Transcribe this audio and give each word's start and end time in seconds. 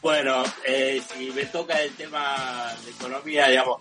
Bueno, 0.00 0.44
eh, 0.64 1.02
si 1.12 1.30
me 1.32 1.46
toca 1.46 1.80
el 1.82 1.94
tema 1.94 2.72
de 2.84 2.90
economía, 2.92 3.48
digamos, 3.48 3.80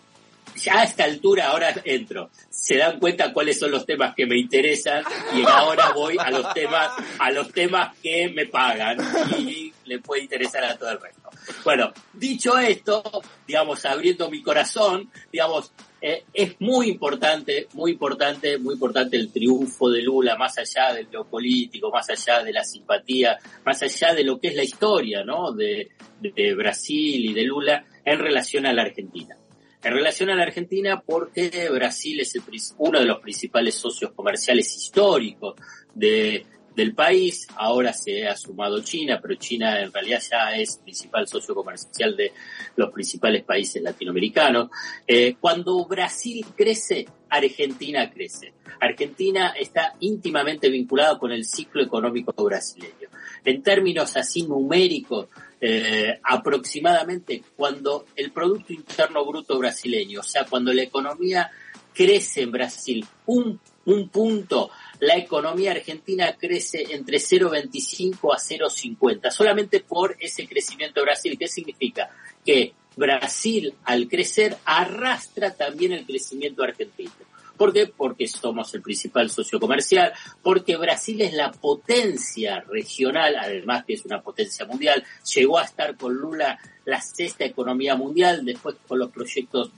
ya 0.55 0.79
a 0.79 0.83
esta 0.83 1.03
altura 1.03 1.47
ahora 1.47 1.73
entro. 1.83 2.29
Se 2.49 2.77
dan 2.77 2.99
cuenta 2.99 3.31
cuáles 3.33 3.59
son 3.59 3.71
los 3.71 3.85
temas 3.85 4.15
que 4.15 4.25
me 4.25 4.37
interesan 4.37 5.03
y 5.35 5.43
ahora 5.43 5.91
voy 5.91 6.17
a 6.17 6.31
los 6.31 6.53
temas, 6.53 6.91
a 7.19 7.31
los 7.31 7.51
temas 7.51 7.95
que 8.01 8.29
me 8.29 8.47
pagan 8.47 8.97
y 9.37 9.73
le 9.85 9.99
puede 9.99 10.23
interesar 10.23 10.63
a 10.63 10.77
todo 10.77 10.91
el 10.91 11.01
resto. 11.01 11.29
Bueno, 11.63 11.93
dicho 12.13 12.57
esto, 12.57 13.03
digamos, 13.45 13.85
abriendo 13.85 14.29
mi 14.29 14.41
corazón, 14.41 15.11
digamos, 15.31 15.71
eh, 16.07 16.23
es 16.31 16.61
muy 16.61 16.89
importante, 16.89 17.67
muy 17.73 17.93
importante, 17.93 18.59
muy 18.59 18.75
importante 18.75 19.17
el 19.17 19.31
triunfo 19.31 19.89
de 19.89 20.03
Lula, 20.03 20.37
más 20.37 20.55
allá 20.59 20.93
de 20.93 21.07
lo 21.11 21.25
político, 21.27 21.89
más 21.89 22.07
allá 22.11 22.43
de 22.43 22.53
la 22.53 22.63
simpatía, 22.63 23.39
más 23.65 23.81
allá 23.81 24.13
de 24.13 24.23
lo 24.23 24.39
que 24.39 24.49
es 24.49 24.55
la 24.55 24.63
historia, 24.63 25.23
¿no? 25.23 25.51
De, 25.51 25.89
de 26.21 26.53
Brasil 26.53 27.25
y 27.25 27.33
de 27.33 27.43
Lula 27.43 27.83
en 28.05 28.19
relación 28.19 28.67
a 28.67 28.73
la 28.73 28.83
Argentina. 28.83 29.35
En 29.83 29.93
relación 29.93 30.29
a 30.29 30.35
la 30.35 30.43
Argentina, 30.43 31.01
porque 31.03 31.69
Brasil 31.71 32.19
es 32.19 32.35
el, 32.35 32.43
uno 32.77 32.99
de 32.99 33.05
los 33.05 33.19
principales 33.19 33.73
socios 33.73 34.11
comerciales 34.11 34.75
históricos 34.75 35.55
de, 35.95 36.45
del 36.75 36.93
país. 36.93 37.47
Ahora 37.55 37.93
se 37.93 38.27
ha 38.27 38.35
sumado 38.35 38.81
China, 38.81 39.19
pero 39.21 39.35
China 39.35 39.81
en 39.81 39.91
realidad 39.91 40.21
ya 40.29 40.55
es 40.55 40.77
principal 40.77 41.27
socio 41.27 41.55
comercial 41.55 42.15
de 42.15 42.31
los 42.75 42.91
principales 42.91 43.43
países 43.43 43.81
latinoamericanos. 43.81 44.69
Eh, 45.07 45.35
cuando 45.39 45.85
Brasil 45.85 46.45
crece, 46.55 47.07
Argentina 47.29 48.11
crece. 48.11 48.53
Argentina 48.79 49.53
está 49.57 49.95
íntimamente 50.01 50.69
vinculada 50.69 51.17
con 51.17 51.31
el 51.31 51.45
ciclo 51.45 51.81
económico 51.81 52.33
brasileño. 52.43 53.09
En 53.43 53.63
términos 53.63 54.15
así 54.17 54.43
numéricos, 54.43 55.27
eh, 55.61 56.19
aproximadamente 56.23 57.43
cuando 57.55 58.05
el 58.15 58.31
Producto 58.31 58.73
Interno 58.73 59.25
Bruto 59.25 59.57
brasileño, 59.57 60.19
o 60.19 60.23
sea, 60.23 60.45
cuando 60.45 60.73
la 60.73 60.83
economía 60.83 61.49
crece 61.93 62.41
en 62.41 62.51
Brasil 62.51 63.05
un, 63.25 63.59
un 63.85 64.09
punto, 64.09 64.71
la 64.99 65.15
economía 65.15 65.71
argentina 65.71 66.35
crece 66.37 66.85
entre 66.89 67.17
0,25 67.17 68.33
a 68.33 68.37
0,50, 68.37 69.31
solamente 69.31 69.81
por 69.81 70.15
ese 70.19 70.47
crecimiento 70.47 70.99
de 70.99 71.05
Brasil. 71.05 71.37
¿Qué 71.37 71.47
significa? 71.47 72.09
Que 72.43 72.73
Brasil, 72.95 73.73
al 73.83 74.07
crecer, 74.07 74.57
arrastra 74.65 75.53
también 75.53 75.91
el 75.91 76.05
crecimiento 76.05 76.63
argentino. 76.63 77.11
¿Por 77.57 77.71
qué? 77.71 77.87
Porque 77.87 78.27
somos 78.27 78.73
el 78.73 78.81
principal 78.81 79.29
socio 79.29 79.59
comercial, 79.59 80.11
porque 80.41 80.75
Brasil 80.75 81.21
es 81.21 81.33
la 81.33 81.51
potencia 81.51 82.59
regional, 82.61 83.35
además 83.37 83.85
que 83.85 83.93
es 83.93 84.03
una 84.05 84.21
potencia 84.21 84.65
mundial, 84.65 85.03
llegó 85.33 85.57
a 85.57 85.63
estar 85.63 85.95
con 85.95 86.13
Lula 86.13 86.59
la 86.83 87.01
sexta 87.01 87.45
economía 87.45 87.95
mundial, 87.95 88.43
después 88.43 88.75
con 88.87 88.99
los 88.99 89.09
proyectos 89.09 89.71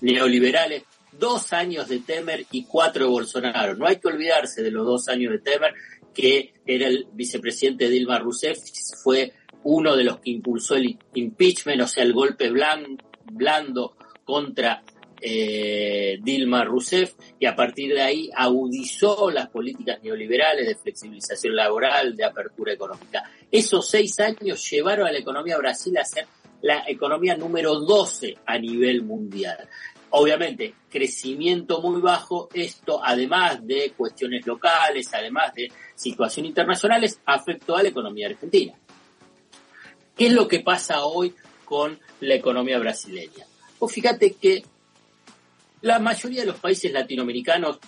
neoliberales, 0.00 0.84
dos 1.18 1.52
años 1.52 1.88
de 1.88 2.00
Temer 2.00 2.46
y 2.50 2.64
cuatro 2.64 3.04
de 3.04 3.10
Bolsonaro. 3.10 3.74
No 3.76 3.86
hay 3.86 3.96
que 3.96 4.08
olvidarse 4.08 4.62
de 4.62 4.70
los 4.70 4.86
dos 4.86 5.08
años 5.08 5.32
de 5.32 5.38
Temer, 5.38 5.74
que 6.12 6.54
era 6.66 6.86
el 6.88 7.06
vicepresidente 7.12 7.88
Dilma 7.88 8.18
Rousseff, 8.18 8.58
fue 9.02 9.32
uno 9.64 9.96
de 9.96 10.04
los 10.04 10.20
que 10.20 10.30
impulsó 10.30 10.76
el 10.76 10.98
impeachment, 11.14 11.80
o 11.80 11.86
sea, 11.86 12.04
el 12.04 12.12
golpe 12.12 12.50
blando 12.50 13.96
contra 14.24 14.82
eh, 15.20 16.18
Dilma 16.22 16.64
Rousseff 16.64 17.14
y 17.38 17.46
a 17.46 17.56
partir 17.56 17.94
de 17.94 18.02
ahí 18.02 18.30
agudizó 18.36 19.30
las 19.30 19.48
políticas 19.48 20.02
neoliberales 20.02 20.66
de 20.66 20.74
flexibilización 20.74 21.56
laboral, 21.56 22.14
de 22.14 22.24
apertura 22.24 22.74
económica. 22.74 23.22
Esos 23.50 23.88
seis 23.88 24.20
años 24.20 24.70
llevaron 24.70 25.06
a 25.06 25.12
la 25.12 25.18
economía 25.18 25.56
Brasil 25.56 25.96
a 25.96 26.04
ser 26.04 26.26
la 26.60 26.84
economía 26.86 27.36
número 27.36 27.78
12 27.80 28.36
a 28.44 28.58
nivel 28.58 29.02
mundial. 29.02 29.68
Obviamente, 30.16 30.74
crecimiento 30.88 31.82
muy 31.82 32.00
bajo, 32.00 32.48
esto 32.54 33.00
además 33.04 33.66
de 33.66 33.92
cuestiones 33.96 34.46
locales, 34.46 35.12
además 35.12 35.52
de 35.54 35.72
situaciones 35.96 36.50
internacionales, 36.50 37.20
afectó 37.26 37.76
a 37.76 37.82
la 37.82 37.88
economía 37.88 38.28
argentina. 38.28 38.74
¿Qué 40.16 40.28
es 40.28 40.32
lo 40.32 40.46
que 40.46 40.60
pasa 40.60 41.04
hoy 41.04 41.34
con 41.64 41.98
la 42.20 42.34
economía 42.34 42.78
brasileña? 42.78 43.44
Pues 43.76 43.92
fíjate 43.92 44.34
que 44.34 44.62
la 45.80 45.98
mayoría 45.98 46.42
de 46.42 46.46
los 46.46 46.60
países 46.60 46.92
latinoamericanos, 46.92 47.80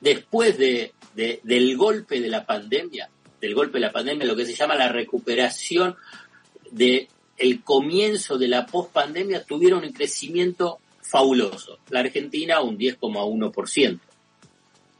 después 0.00 0.56
de, 0.58 0.92
del 1.16 1.76
golpe 1.76 2.20
de 2.20 2.28
la 2.28 2.46
pandemia, 2.46 3.10
del 3.40 3.54
golpe 3.56 3.78
de 3.78 3.86
la 3.86 3.92
pandemia, 3.92 4.26
lo 4.26 4.36
que 4.36 4.46
se 4.46 4.54
llama 4.54 4.76
la 4.76 4.88
recuperación 4.88 5.96
de 6.70 7.08
el 7.38 7.62
comienzo 7.62 8.38
de 8.38 8.48
la 8.48 8.66
pospandemia, 8.66 9.44
tuvieron 9.44 9.84
un 9.84 9.92
crecimiento 9.92 10.78
fabuloso. 11.00 11.78
La 11.90 12.00
Argentina 12.00 12.60
un 12.60 12.78
10,1%. 12.78 14.00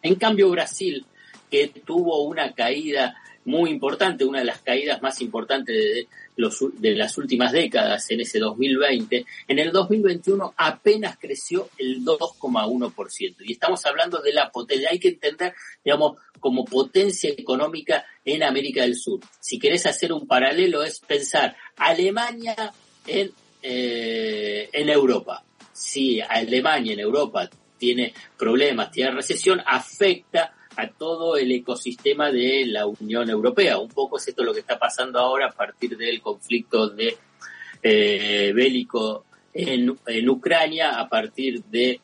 En 0.02 0.14
cambio, 0.14 0.50
Brasil, 0.50 1.04
que 1.50 1.68
tuvo 1.84 2.22
una 2.22 2.52
caída 2.52 3.16
muy 3.44 3.70
importante, 3.70 4.24
una 4.24 4.40
de 4.40 4.44
las 4.44 4.60
caídas 4.60 5.00
más 5.00 5.20
importantes 5.22 5.74
de, 5.74 6.08
de 6.74 6.94
las 6.94 7.16
últimas 7.18 7.50
décadas 7.50 8.10
en 8.10 8.20
ese 8.20 8.38
2020, 8.38 9.24
en 9.48 9.58
el 9.58 9.72
2021 9.72 10.54
apenas 10.56 11.18
creció 11.18 11.70
el 11.78 12.04
2,1%. 12.04 13.36
Y 13.40 13.52
estamos 13.52 13.84
hablando 13.86 14.20
de 14.20 14.32
la 14.32 14.50
potencia, 14.50 14.90
hay 14.90 15.00
que 15.00 15.08
entender, 15.08 15.54
digamos, 15.84 16.18
como 16.38 16.64
potencia 16.64 17.30
económica 17.30 18.04
en 18.24 18.42
América 18.42 18.82
del 18.82 18.96
Sur. 18.96 19.20
Si 19.40 19.58
querés 19.58 19.86
hacer 19.86 20.12
un 20.12 20.26
paralelo 20.26 20.82
es 20.82 21.00
pensar 21.00 21.56
Alemania 21.76 22.72
en, 23.06 23.30
eh, 23.62 24.68
en 24.72 24.88
Europa. 24.88 25.44
Si 25.72 26.20
Alemania 26.20 26.92
en 26.94 27.00
Europa 27.00 27.48
tiene 27.78 28.12
problemas, 28.36 28.90
tiene 28.90 29.12
recesión, 29.12 29.62
afecta 29.64 30.54
a 30.76 30.88
todo 30.88 31.36
el 31.36 31.50
ecosistema 31.50 32.30
de 32.30 32.64
la 32.66 32.86
Unión 32.86 33.28
Europea. 33.30 33.78
Un 33.78 33.88
poco 33.88 34.18
es 34.18 34.28
esto 34.28 34.44
lo 34.44 34.54
que 34.54 34.60
está 34.60 34.78
pasando 34.78 35.18
ahora 35.18 35.46
a 35.46 35.52
partir 35.52 35.96
del 35.96 36.20
conflicto 36.20 36.88
de 36.88 37.16
eh, 37.82 38.52
bélico 38.54 39.24
en, 39.52 39.98
en 40.06 40.28
Ucrania, 40.28 41.00
a 41.00 41.08
partir 41.08 41.64
de 41.64 42.00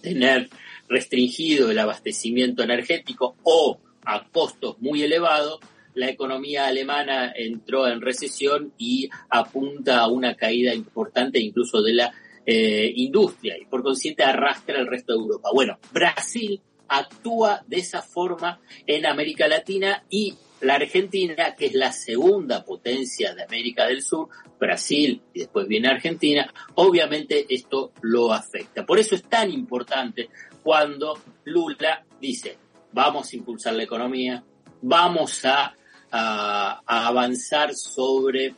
tener 0.00 0.48
restringido 0.92 1.70
el 1.70 1.78
abastecimiento 1.78 2.62
energético 2.62 3.36
o 3.42 3.78
a 4.04 4.28
costos 4.28 4.76
muy 4.80 5.02
elevados, 5.02 5.58
la 5.94 6.08
economía 6.08 6.66
alemana 6.66 7.32
entró 7.34 7.88
en 7.88 8.00
recesión 8.00 8.72
y 8.78 9.08
apunta 9.28 10.00
a 10.00 10.08
una 10.08 10.34
caída 10.34 10.74
importante 10.74 11.40
incluso 11.40 11.82
de 11.82 11.94
la 11.94 12.12
eh, 12.44 12.92
industria 12.96 13.56
y 13.58 13.66
por 13.66 13.82
consiguiente 13.82 14.24
arrastra 14.24 14.78
el 14.78 14.86
resto 14.86 15.12
de 15.12 15.20
Europa. 15.20 15.50
Bueno, 15.52 15.78
Brasil 15.92 16.60
actúa 16.98 17.62
de 17.66 17.78
esa 17.78 18.02
forma 18.02 18.60
en 18.86 19.06
América 19.06 19.48
Latina 19.48 20.04
y 20.10 20.34
la 20.60 20.74
Argentina, 20.74 21.54
que 21.56 21.66
es 21.66 21.74
la 21.74 21.92
segunda 21.92 22.64
potencia 22.64 23.34
de 23.34 23.42
América 23.42 23.86
del 23.86 24.02
Sur, 24.02 24.28
Brasil 24.58 25.20
y 25.34 25.40
después 25.40 25.66
viene 25.66 25.88
Argentina, 25.88 26.52
obviamente 26.74 27.46
esto 27.48 27.92
lo 28.00 28.32
afecta. 28.32 28.86
Por 28.86 28.98
eso 28.98 29.16
es 29.16 29.24
tan 29.24 29.50
importante 29.50 30.28
cuando 30.62 31.18
Lula 31.44 32.04
dice, 32.20 32.58
vamos 32.92 33.32
a 33.32 33.36
impulsar 33.36 33.74
la 33.74 33.82
economía, 33.82 34.44
vamos 34.82 35.44
a, 35.44 35.74
avanzar 36.14 37.74
sobre 37.74 38.54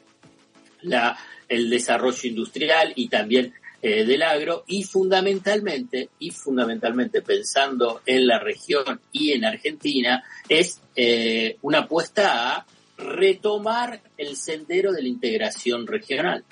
el 1.49 1.71
desarrollo 1.71 2.29
industrial 2.29 2.93
y 2.97 3.09
también 3.09 3.55
eh, 3.87 4.07
del 4.07 4.23
agro 4.23 4.65
y 4.67 4.83
fundamentalmente, 4.83 6.09
y 6.19 6.31
fundamentalmente 6.31 7.21
pensando 7.21 8.01
en 8.07 8.27
la 8.27 8.39
región 8.39 8.99
y 9.13 9.33
en 9.33 9.45
Argentina, 9.45 10.25
es 10.49 10.81
eh, 10.97 11.59
una 11.61 11.81
apuesta 11.81 12.57
a 12.57 12.67
retomar 12.97 14.01
el 14.17 14.37
sendero 14.37 14.91
de 14.91 15.03
la 15.03 15.09
integración 15.09 15.87
regional. 15.87 16.45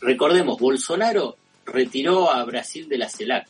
Recordemos, 0.00 0.58
Bolsonaro 0.58 1.36
retiró 1.66 2.30
a 2.30 2.42
Brasil 2.46 2.88
de 2.88 2.96
la 2.96 3.10
CELAC, 3.10 3.46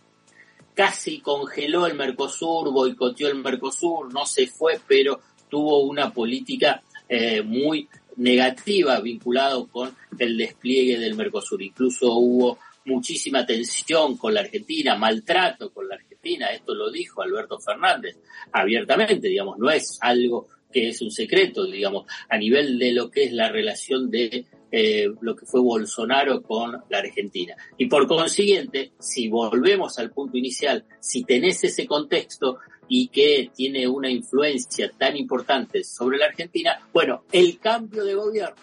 casi 0.74 1.20
congeló 1.20 1.86
el 1.86 1.94
Mercosur, 1.94 2.72
boicoteó 2.72 3.28
el 3.28 3.36
Mercosur, 3.36 4.12
no 4.12 4.26
se 4.26 4.48
fue, 4.48 4.80
pero 4.88 5.20
tuvo 5.48 5.84
una 5.84 6.12
política 6.12 6.82
eh, 7.08 7.42
muy 7.42 7.88
negativa 8.16 8.98
vinculado 8.98 9.68
con 9.68 9.94
el 10.18 10.36
despliegue 10.36 10.98
del 10.98 11.14
Mercosur. 11.14 11.62
Incluso 11.62 12.12
hubo 12.14 12.58
muchísima 12.84 13.46
tensión 13.46 14.16
con 14.16 14.34
la 14.34 14.40
Argentina, 14.40 14.96
maltrato 14.96 15.72
con 15.72 15.88
la 15.88 15.96
Argentina, 15.96 16.48
esto 16.52 16.74
lo 16.74 16.90
dijo 16.90 17.22
Alberto 17.22 17.58
Fernández 17.58 18.18
abiertamente, 18.52 19.28
digamos, 19.28 19.58
no 19.58 19.70
es 19.70 19.98
algo 20.00 20.48
que 20.72 20.88
es 20.88 21.02
un 21.02 21.10
secreto, 21.10 21.66
digamos, 21.66 22.06
a 22.28 22.38
nivel 22.38 22.78
de 22.78 22.92
lo 22.92 23.10
que 23.10 23.24
es 23.24 23.32
la 23.32 23.50
relación 23.50 24.10
de 24.10 24.46
eh, 24.70 25.12
lo 25.20 25.36
que 25.36 25.44
fue 25.44 25.60
Bolsonaro 25.60 26.42
con 26.42 26.72
la 26.88 26.98
Argentina. 26.98 27.54
Y 27.76 27.86
por 27.86 28.08
consiguiente, 28.08 28.92
si 28.98 29.28
volvemos 29.28 29.98
al 29.98 30.10
punto 30.10 30.38
inicial, 30.38 30.86
si 30.98 31.24
tenés 31.24 31.62
ese 31.62 31.86
contexto 31.86 32.58
y 32.88 33.08
que 33.08 33.50
tiene 33.54 33.86
una 33.86 34.10
influencia 34.10 34.90
tan 34.96 35.16
importante 35.16 35.84
sobre 35.84 36.16
la 36.16 36.26
Argentina, 36.26 36.88
bueno, 36.92 37.24
el 37.32 37.58
cambio 37.58 38.02
de 38.04 38.14
gobierno, 38.14 38.56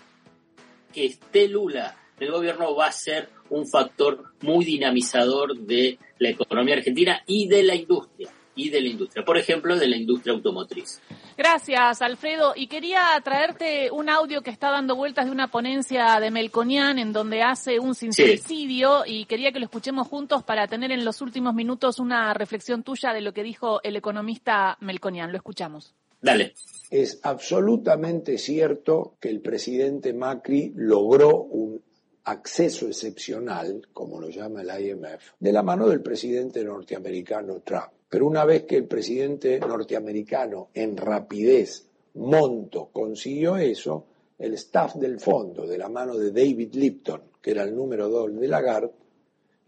que 0.92 1.06
esté 1.06 1.48
Lula 1.48 1.96
el 2.20 2.32
gobierno 2.32 2.76
va 2.76 2.88
a 2.88 2.92
ser 2.92 3.30
un 3.50 3.68
factor 3.68 4.34
muy 4.42 4.66
dinamizador 4.66 5.58
de 5.58 5.98
la 6.20 6.30
economía 6.30 6.76
argentina 6.76 7.24
y 7.26 7.48
de 7.48 7.64
la 7.64 7.76
industria 7.76 8.30
y 8.60 8.70
de 8.70 8.82
la 8.82 8.90
industria, 8.90 9.24
por 9.24 9.38
ejemplo, 9.38 9.78
de 9.78 9.88
la 9.88 9.96
industria 9.96 10.34
automotriz. 10.34 11.02
Gracias, 11.38 12.02
Alfredo. 12.02 12.54
Y 12.56 12.68
quería 12.68 13.04
traerte 13.24 13.90
un 13.92 14.10
audio 14.10 14.42
que 14.42 14.50
está 14.50 14.70
dando 14.70 14.96
vueltas 14.96 15.26
de 15.26 15.32
una 15.32 15.48
ponencia 15.48 16.20
de 16.20 16.30
Melconian 16.30 17.00
en 17.00 17.14
donde 17.14 17.42
hace 17.42 17.80
un 17.80 17.96
sincericidio 17.96 19.04
y 19.06 19.26
quería 19.26 19.54
que 19.54 19.60
lo 19.60 19.66
escuchemos 19.66 20.08
juntos 20.08 20.44
para 20.44 20.68
tener 20.68 20.92
en 20.92 21.06
los 21.06 21.22
últimos 21.22 21.56
minutos 21.56 22.00
una 22.00 22.34
reflexión 22.34 22.84
tuya 22.84 23.14
de 23.14 23.22
lo 23.22 23.34
que 23.34 23.44
dijo 23.44 23.80
el 23.84 23.96
economista 23.96 24.78
Melconian. 24.82 25.32
Lo 25.32 25.38
escuchamos. 25.38 25.96
Dale. 26.22 26.54
Es 26.92 27.22
absolutamente 27.24 28.38
cierto 28.38 29.16
que 29.22 29.30
el 29.30 29.40
presidente 29.40 30.12
Macri 30.14 30.74
logró 30.76 31.44
un 31.44 31.82
acceso 32.24 32.88
excepcional, 32.88 33.88
como 33.94 34.20
lo 34.20 34.30
llama 34.30 34.62
el 34.62 34.88
IMF, 34.88 35.34
de 35.40 35.54
la 35.54 35.64
mano 35.64 35.88
del 35.88 36.02
presidente 36.02 36.64
norteamericano 36.64 37.62
Trump. 37.62 37.92
Pero 38.10 38.26
una 38.26 38.46
vez 38.46 38.64
que 38.64 38.78
el 38.78 38.86
presidente 38.86 39.60
norteamericano 39.60 40.70
en 40.74 40.98
rapidez, 40.98 41.88
monto, 42.16 42.90
consiguió 42.92 43.58
eso, 43.58 44.06
el 44.38 44.54
staff 44.56 44.96
del 44.96 45.20
fondo, 45.20 45.68
de 45.68 45.78
la 45.78 45.90
mano 45.90 46.18
de 46.18 46.32
David 46.32 46.74
Lipton, 46.74 47.22
que 47.42 47.52
era 47.52 47.64
el 47.64 47.76
número 47.76 48.10
dos 48.10 48.34
de 48.34 48.48
Lagarde, 48.48 48.92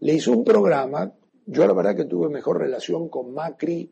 le 0.00 0.14
hizo 0.14 0.32
un 0.32 0.44
programa. 0.44 1.12
Yo 1.46 1.66
la 1.66 1.72
verdad 1.72 1.96
que 1.96 2.04
tuve 2.04 2.28
mejor 2.28 2.58
relación 2.58 3.08
con 3.08 3.32
Macri 3.32 3.90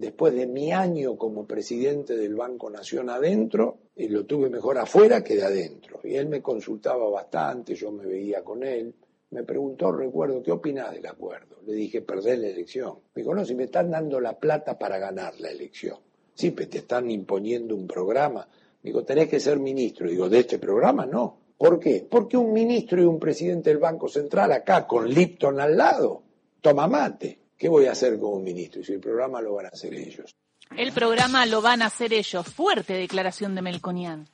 después 0.00 0.34
de 0.34 0.46
mi 0.46 0.72
año 0.72 1.16
como 1.16 1.46
presidente 1.46 2.16
del 2.16 2.34
Banco 2.34 2.70
Nación 2.70 3.10
adentro, 3.10 3.78
y 3.94 4.08
lo 4.08 4.24
tuve 4.24 4.48
mejor 4.48 4.78
afuera 4.78 5.22
que 5.22 5.36
de 5.36 5.44
adentro. 5.44 6.00
Y 6.02 6.14
él 6.14 6.28
me 6.28 6.40
consultaba 6.40 7.08
bastante, 7.10 7.74
yo 7.74 7.92
me 7.92 8.06
veía 8.06 8.42
con 8.42 8.64
él. 8.64 8.94
Me 9.30 9.44
preguntó, 9.44 9.92
recuerdo, 9.92 10.42
¿qué 10.42 10.50
opinas 10.50 10.92
del 10.92 11.06
acuerdo? 11.06 11.58
Le 11.66 11.74
dije, 11.74 12.00
perder 12.00 12.38
la 12.38 12.48
elección. 12.48 12.98
Me 13.14 13.22
dijo, 13.22 13.34
no, 13.34 13.44
si 13.44 13.54
me 13.54 13.64
están 13.64 13.90
dando 13.90 14.18
la 14.20 14.38
plata 14.38 14.78
para 14.78 14.98
ganar 14.98 15.38
la 15.38 15.50
elección. 15.50 15.98
Sí, 16.34 16.50
pero 16.50 16.70
te 16.70 16.78
están 16.78 17.10
imponiendo 17.10 17.76
un 17.76 17.86
programa. 17.86 18.48
Digo, 18.82 19.04
tenés 19.04 19.28
que 19.28 19.38
ser 19.38 19.58
ministro. 19.58 20.08
Digo, 20.08 20.28
de 20.28 20.40
este 20.40 20.58
programa 20.58 21.04
no. 21.04 21.38
¿Por 21.58 21.78
qué? 21.78 22.06
Porque 22.10 22.38
un 22.38 22.54
ministro 22.54 23.02
y 23.02 23.04
un 23.04 23.20
presidente 23.20 23.68
del 23.68 23.78
Banco 23.78 24.08
Central 24.08 24.50
acá 24.52 24.86
con 24.86 25.06
Lipton 25.06 25.60
al 25.60 25.76
lado, 25.76 26.22
toma 26.62 26.88
mate. 26.88 27.39
¿Qué 27.60 27.68
voy 27.68 27.84
a 27.84 27.92
hacer 27.92 28.18
como 28.18 28.40
ministro? 28.40 28.80
Y 28.80 28.84
si 28.84 28.94
el 28.94 29.00
programa 29.00 29.42
lo 29.42 29.52
van 29.52 29.66
a 29.66 29.68
hacer 29.68 29.92
ellos. 29.92 30.34
El 30.74 30.92
programa 30.92 31.44
lo 31.44 31.60
van 31.60 31.82
a 31.82 31.86
hacer 31.86 32.14
ellos. 32.14 32.46
Fuerte 32.46 32.94
declaración 32.94 33.54
de 33.54 33.60
Melconian. 33.60 34.26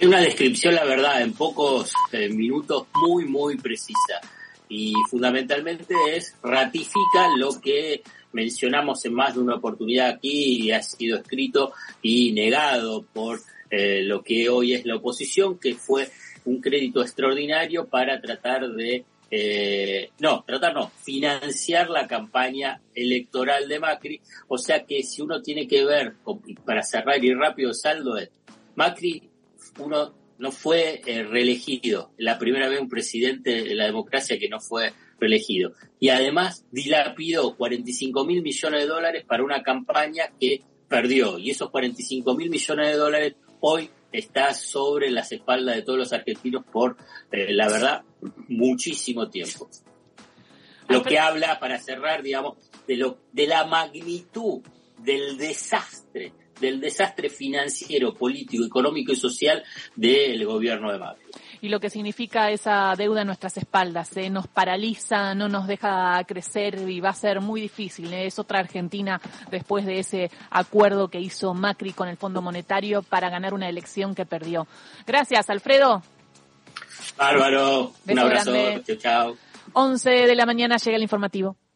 Es 0.00 0.08
una 0.08 0.18
descripción, 0.18 0.74
la 0.74 0.84
verdad, 0.84 1.22
en 1.22 1.32
pocos 1.34 1.94
eh, 2.10 2.28
minutos 2.30 2.88
muy, 3.06 3.24
muy 3.26 3.56
precisa. 3.56 4.20
Y 4.68 4.92
fundamentalmente 5.08 5.94
es, 6.08 6.34
ratifica 6.42 7.28
lo 7.36 7.60
que 7.60 8.02
mencionamos 8.32 9.04
en 9.04 9.14
más 9.14 9.34
de 9.34 9.40
una 9.40 9.54
oportunidad 9.54 10.08
aquí 10.08 10.60
y 10.60 10.72
ha 10.72 10.82
sido 10.82 11.18
escrito 11.18 11.72
y 12.02 12.32
negado 12.32 13.04
por 13.12 13.38
eh, 13.70 14.02
lo 14.02 14.24
que 14.24 14.48
hoy 14.48 14.74
es 14.74 14.84
la 14.84 14.96
oposición, 14.96 15.60
que 15.60 15.76
fue 15.76 16.08
un 16.46 16.60
crédito 16.60 17.00
extraordinario 17.00 17.86
para 17.86 18.20
tratar 18.20 18.72
de 18.72 19.04
eh, 19.36 20.10
no, 20.20 20.44
tratar 20.46 20.74
no, 20.74 20.92
financiar 21.02 21.90
la 21.90 22.06
campaña 22.06 22.80
electoral 22.94 23.66
de 23.66 23.80
Macri. 23.80 24.20
O 24.46 24.58
sea 24.58 24.84
que 24.86 25.02
si 25.02 25.22
uno 25.22 25.42
tiene 25.42 25.66
que 25.66 25.84
ver, 25.84 26.14
para 26.64 26.84
cerrar 26.84 27.24
y 27.24 27.34
rápido 27.34 27.74
saldo, 27.74 28.16
es 28.16 28.30
Macri, 28.76 29.28
uno 29.80 30.14
no 30.38 30.52
fue 30.52 31.02
eh, 31.04 31.24
reelegido, 31.24 32.12
la 32.16 32.38
primera 32.38 32.68
vez 32.68 32.80
un 32.80 32.88
presidente 32.88 33.64
de 33.64 33.74
la 33.74 33.86
democracia 33.86 34.38
que 34.38 34.48
no 34.48 34.60
fue 34.60 34.92
reelegido. 35.18 35.72
Y 35.98 36.10
además 36.10 36.64
dilapidó 36.70 37.56
45 37.56 38.24
mil 38.24 38.40
millones 38.40 38.82
de 38.82 38.86
dólares 38.86 39.24
para 39.26 39.42
una 39.42 39.64
campaña 39.64 40.30
que 40.38 40.62
perdió. 40.86 41.40
Y 41.40 41.50
esos 41.50 41.70
45 41.70 42.36
mil 42.36 42.50
millones 42.50 42.86
de 42.86 42.96
dólares 42.96 43.34
hoy 43.58 43.90
está 44.18 44.54
sobre 44.54 45.10
las 45.10 45.32
espaldas 45.32 45.76
de 45.76 45.82
todos 45.82 45.98
los 45.98 46.12
argentinos 46.12 46.64
por, 46.64 46.96
eh, 47.32 47.52
la 47.52 47.68
verdad, 47.68 48.02
muchísimo 48.48 49.28
tiempo. 49.28 49.68
Lo 50.88 51.02
que 51.02 51.18
habla, 51.18 51.58
para 51.58 51.78
cerrar, 51.78 52.22
digamos, 52.22 52.58
de, 52.86 52.96
lo, 52.96 53.18
de 53.32 53.46
la 53.46 53.64
magnitud 53.64 54.60
del 54.98 55.36
desastre, 55.36 56.32
del 56.60 56.80
desastre 56.80 57.28
financiero, 57.28 58.14
político, 58.14 58.64
económico 58.64 59.12
y 59.12 59.16
social 59.16 59.64
del 59.96 60.44
gobierno 60.44 60.92
de 60.92 60.98
Macri 60.98 61.24
y 61.64 61.70
lo 61.70 61.80
que 61.80 61.88
significa 61.88 62.50
esa 62.50 62.92
deuda 62.94 63.22
en 63.22 63.26
nuestras 63.26 63.56
espaldas. 63.56 64.14
¿eh? 64.18 64.28
Nos 64.28 64.46
paraliza, 64.46 65.34
no 65.34 65.48
nos 65.48 65.66
deja 65.66 66.22
crecer 66.24 66.86
y 66.86 67.00
va 67.00 67.08
a 67.08 67.14
ser 67.14 67.40
muy 67.40 67.62
difícil. 67.62 68.12
¿eh? 68.12 68.26
Es 68.26 68.38
otra 68.38 68.58
Argentina 68.58 69.18
después 69.50 69.86
de 69.86 69.98
ese 69.98 70.30
acuerdo 70.50 71.08
que 71.08 71.20
hizo 71.20 71.54
Macri 71.54 71.94
con 71.94 72.06
el 72.08 72.18
Fondo 72.18 72.42
Monetario 72.42 73.02
para 73.02 73.30
ganar 73.30 73.54
una 73.54 73.66
elección 73.66 74.14
que 74.14 74.26
perdió. 74.26 74.66
Gracias, 75.06 75.48
Alfredo. 75.48 76.02
Bárbaro. 77.16 77.92
Un 78.08 78.18
abrazo. 78.18 78.52
Chao, 78.86 78.96
chao. 78.96 79.36
11 79.72 80.10
de 80.10 80.34
la 80.34 80.44
mañana 80.44 80.76
llega 80.76 80.98
el 80.98 81.02
informativo. 81.02 81.56